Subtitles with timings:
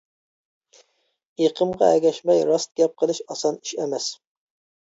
[1.43, 4.09] ئېقىمغا ئەگەشمەي، راست گەپ قىلىش ئاسان ئىش ئەمەس.